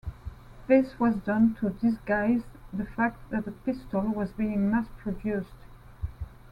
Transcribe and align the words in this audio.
This 0.65 0.99
was 0.99 1.13
done 1.17 1.53
to 1.59 1.69
disguise 1.69 2.41
the 2.73 2.85
fact 2.87 3.19
that 3.29 3.45
a 3.45 3.51
pistol 3.51 4.01
was 4.01 4.31
being 4.31 4.71
mass-produced. 4.71 5.53